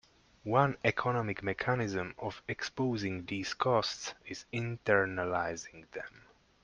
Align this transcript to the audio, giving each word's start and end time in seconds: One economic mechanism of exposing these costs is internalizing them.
One 0.45 0.77
economic 0.83 1.43
mechanism 1.43 2.15
of 2.17 2.41
exposing 2.47 3.23
these 3.27 3.53
costs 3.53 4.15
is 4.25 4.45
internalizing 4.51 5.91
them. 5.91 6.23